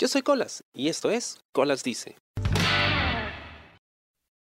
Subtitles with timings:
[0.00, 2.14] Yo soy Colas y esto es Colas Dice.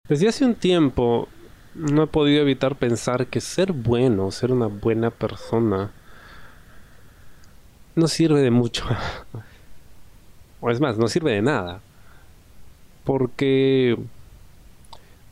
[0.07, 1.29] Desde hace un tiempo
[1.75, 5.93] no he podido evitar pensar que ser bueno, ser una buena persona,
[7.95, 8.85] no sirve de mucho.
[10.61, 11.81] o es más, no sirve de nada.
[13.05, 13.97] Porque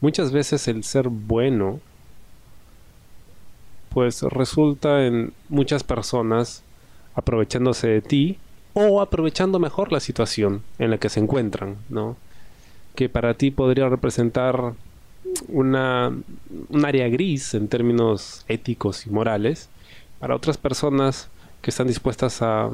[0.01, 1.81] muchas veces el ser bueno
[3.91, 6.63] pues resulta en muchas personas
[7.15, 8.39] aprovechándose de ti
[8.81, 12.17] o aprovechando mejor la situación en la que se encuentran, ¿no?
[12.95, 14.75] Que para ti podría representar
[15.49, 16.17] una,
[16.69, 19.69] un área gris en términos éticos y morales,
[20.21, 21.29] para otras personas
[21.61, 22.71] que están dispuestas a,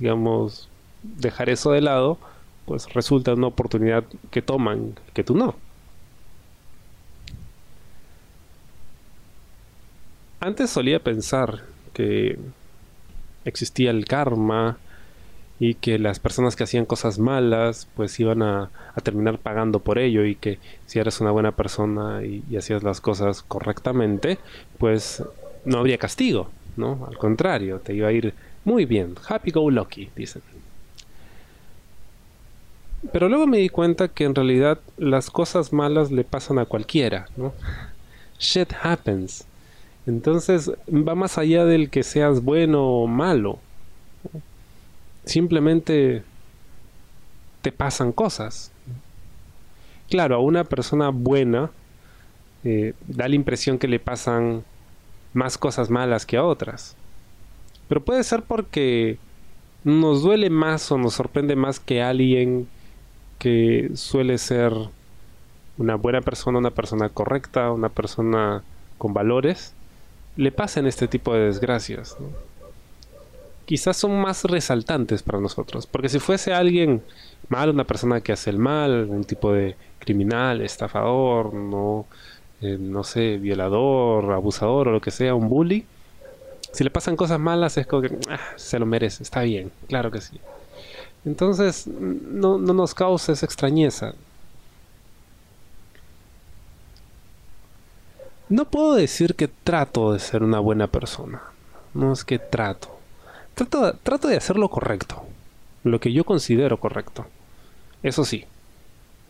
[0.00, 0.68] digamos,
[1.02, 2.18] dejar eso de lado,
[2.66, 5.54] pues resulta una oportunidad que toman que tú no.
[10.40, 12.38] Antes solía pensar que
[13.44, 14.78] existía el karma
[15.60, 18.70] y que las personas que hacían cosas malas pues iban a,
[19.02, 23.00] terminar pagando por ello y que si eres una buena persona y, y, hacías las
[23.00, 24.38] cosas correctamente
[24.78, 25.22] pues
[25.64, 27.06] no habría castigo, ¿no?
[27.08, 30.42] Al contrario, te iba a ir muy bien, happy go lucky, dicen.
[33.12, 37.28] Pero luego me di cuenta que en realidad las cosas malas le pasan a cualquiera,
[37.36, 37.52] ¿no?
[38.38, 39.44] Shit happens.
[40.06, 43.58] Entonces va más allá del que seas bueno o malo.
[45.24, 46.22] Simplemente
[47.62, 48.70] te pasan cosas.
[50.10, 51.70] Claro, a una persona buena
[52.64, 54.64] eh, da la impresión que le pasan
[55.32, 56.96] más cosas malas que a otras.
[57.88, 59.18] Pero puede ser porque
[59.82, 62.66] nos duele más o nos sorprende más que alguien
[63.38, 64.72] que suele ser
[65.76, 68.62] una buena persona, una persona correcta, una persona
[68.96, 69.74] con valores,
[70.36, 72.16] le pasen este tipo de desgracias.
[73.66, 77.02] Quizás son más resaltantes para nosotros, porque si fuese alguien
[77.48, 82.06] mal, una persona que hace el mal, un tipo de criminal, estafador, no,
[82.60, 85.86] eh, no sé, violador, abusador o lo que sea, un bully,
[86.72, 90.10] si le pasan cosas malas es como que ah, se lo merece, está bien, claro
[90.10, 90.40] que sí.
[91.24, 94.14] Entonces no, no nos causa esa extrañeza.
[98.48, 101.42] No puedo decir que trato de ser una buena persona.
[101.94, 102.93] No es que trato.
[103.54, 105.22] Trato, de hacer lo correcto.
[105.84, 107.26] Lo que yo considero correcto.
[108.02, 108.44] Eso sí.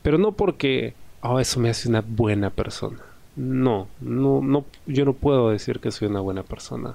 [0.03, 3.01] Pero no porque oh, eso me hace una buena persona.
[3.37, 6.95] No, no, no, yo no puedo decir que soy una buena persona.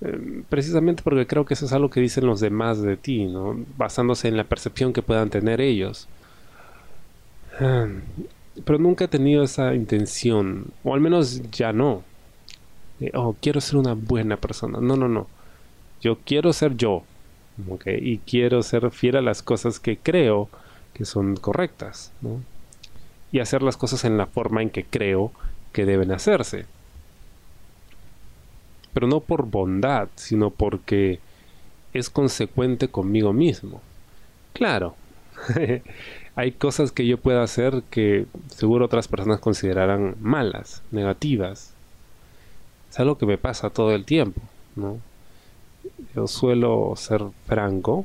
[0.00, 3.56] Eh, precisamente porque creo que eso es algo que dicen los demás de ti, ¿no?
[3.76, 6.08] Basándose en la percepción que puedan tener ellos.
[7.60, 7.86] Ah,
[8.64, 12.02] pero nunca he tenido esa intención, o al menos ya no.
[13.14, 14.78] oh, quiero ser una buena persona.
[14.80, 15.26] No, no, no.
[16.00, 17.02] Yo quiero ser yo.
[17.84, 20.48] Y quiero ser fiel a las cosas que creo
[20.94, 22.12] que son correctas.
[23.32, 25.32] Y hacer las cosas en la forma en que creo
[25.72, 26.66] que deben hacerse.
[28.92, 31.20] Pero no por bondad, sino porque
[31.92, 33.80] es consecuente conmigo mismo.
[34.52, 34.96] Claro,
[36.34, 41.72] hay cosas que yo pueda hacer que seguro otras personas considerarán malas, negativas.
[42.90, 44.40] Es algo que me pasa todo el tiempo,
[44.74, 44.98] ¿no?
[46.14, 48.04] Yo suelo ser franco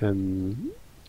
[0.00, 0.54] em,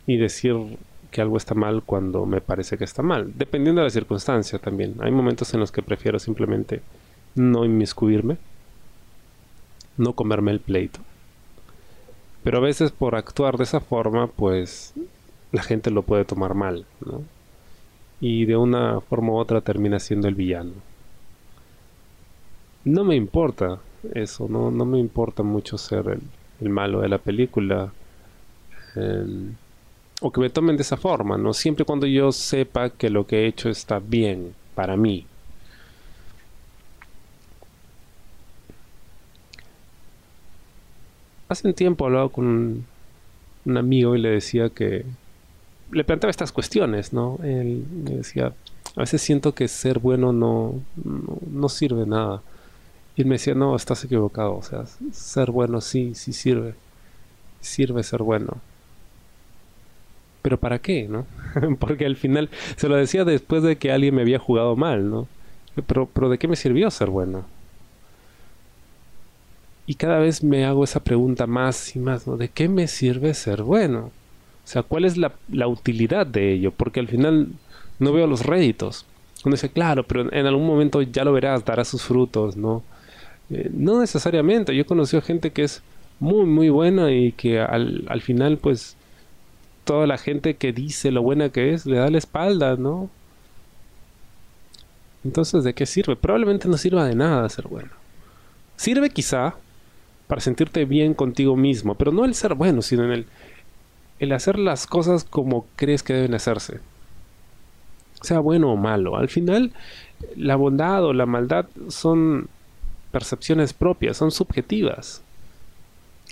[0.05, 0.77] y decir
[1.11, 4.95] que algo está mal cuando me parece que está mal, dependiendo de la circunstancia también.
[4.99, 6.81] Hay momentos en los que prefiero simplemente
[7.35, 8.37] no inmiscuirme,
[9.97, 10.99] no comerme el pleito.
[12.43, 14.93] Pero a veces por actuar de esa forma, pues
[15.51, 16.85] la gente lo puede tomar mal.
[18.19, 20.73] Y de una forma u otra termina siendo el villano.
[22.83, 23.79] No me importa
[24.13, 26.19] eso, no, no me importa mucho ser
[26.59, 27.91] el, malo de la película.
[28.95, 29.55] Em,
[30.21, 31.53] o que me tomen de esa forma, ¿no?
[31.53, 35.25] Siempre cuando yo sepa que lo que he hecho está bien para mí.
[41.49, 42.85] Hace un tiempo hablaba con
[43.65, 45.05] un amigo y le decía que
[45.91, 47.39] le planteaba estas cuestiones, ¿no?
[47.43, 48.53] Él decía,
[48.95, 52.41] a veces siento que ser bueno no, no, sirve nada.
[53.17, 56.75] Y él me decía, no, estás equivocado, o sea, ser bueno sí, sí sirve.
[57.59, 58.57] Sirve ser bueno.
[60.43, 61.25] Pero ¿para qué, no?
[61.79, 65.27] Porque al final se lo decía después de que alguien me había jugado mal, ¿no?
[65.87, 67.45] Pero, pero ¿de qué me sirvió ser bueno?
[69.87, 72.37] Y cada vez me hago esa pregunta más y más, ¿no?
[72.37, 74.11] ¿De qué me sirve ser bueno?
[74.67, 75.31] O sea, ¿cuál es la,
[75.67, 76.71] utilidad de ello?
[76.71, 77.47] Porque al final
[77.99, 79.05] no veo los réditos.
[79.45, 82.83] Uno dice, claro, pero en algún momento ya lo verás, dará sus frutos, ¿no?
[83.49, 84.75] Eh, no necesariamente.
[84.75, 85.81] Yo he conocido gente que es
[86.19, 88.97] muy, muy buena y que al, al final, pues,
[89.83, 93.09] toda la gente que dice lo buena que es le da la espalda, ¿no?
[95.23, 96.15] Entonces, ¿de qué sirve?
[96.15, 97.89] Probablemente no sirva de nada ser bueno.
[98.75, 99.55] Sirve quizá
[100.27, 103.25] para sentirte bien contigo mismo, pero no el ser bueno, sino en el,
[104.19, 106.79] el hacer las cosas como crees que deben hacerse.
[108.21, 109.15] Sea bueno o malo.
[109.15, 109.71] Al final,
[110.35, 112.49] la bondad o la maldad son
[113.11, 115.21] percepciones propias, son subjetivas.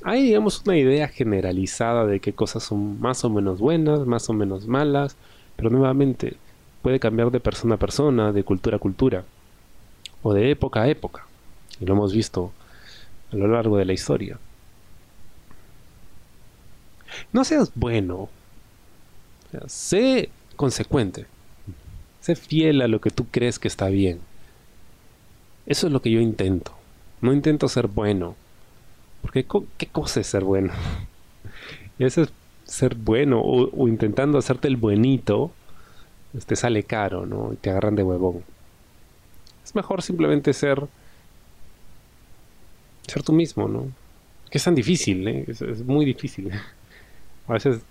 [0.04, 4.34] Hay, digamos, una idea generalizada de qué cosas son más o menos buenas, más o
[4.34, 5.16] menos malas,
[5.56, 6.36] pero nuevamente
[6.82, 9.24] puede cambiar de persona a persona, de cultura a cultura,
[10.22, 11.26] o de época a época.
[11.80, 12.52] Y lo hemos visto
[13.32, 14.38] a lo largo de la historia.
[17.32, 18.30] No seas bueno.
[19.68, 21.26] sé consecuente.
[22.22, 24.20] Sé fiel a lo que tú crees que está bien.
[25.66, 26.72] Eso es lo que yo intento.
[27.22, 28.36] No intento ser bueno.
[29.22, 29.46] Porque
[29.78, 30.74] ¿qué cosa es ser bueno?
[32.00, 32.30] Eso es
[32.66, 35.52] ser bueno o, intentando hacerte el buenito.
[36.32, 37.54] Te este, sale caro, ¿no?
[37.54, 38.44] Y te agarran de huevón.
[39.64, 40.86] Es mejor simplemente ser
[43.08, 43.88] ser tú mismo, ¿no?
[44.50, 45.46] Que es tan difícil, ¿eh?
[45.48, 46.52] es, muy difícil.
[47.48, 47.82] A veces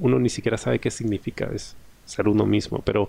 [0.00, 3.08] uno ni siquiera sabe qué significa es ser uno mismo, pero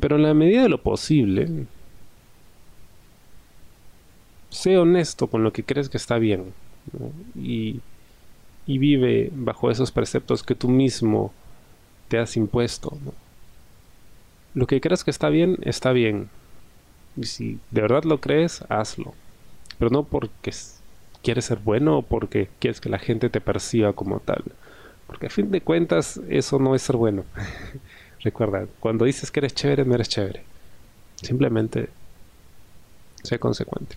[0.00, 1.66] pero en la medida de lo posible
[4.54, 6.52] sé honesto con lo que crees que está bien
[7.34, 7.80] y,
[8.66, 11.32] vive bajo esos preceptos que tú mismo
[12.08, 12.96] te has impuesto.
[14.54, 16.30] Lo que crees que está bien, está bien.
[17.16, 19.14] Y si de verdad lo crees, hazlo
[19.78, 20.52] pero no porque
[21.22, 24.44] quieres ser bueno o porque quieres que la gente te perciba como tal.
[25.06, 27.24] Porque a fin de cuentas eso no es ser bueno.
[28.20, 30.42] Recuerda, cuando dices que eres chévere, no eres chévere.
[31.16, 31.88] Simplemente
[33.22, 33.96] sé consecuente.